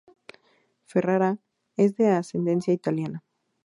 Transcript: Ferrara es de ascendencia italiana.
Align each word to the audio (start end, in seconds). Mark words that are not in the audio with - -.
Ferrara 0.87 1.37
es 1.77 1.95
de 1.95 2.07
ascendencia 2.09 2.73
italiana. 2.73 3.23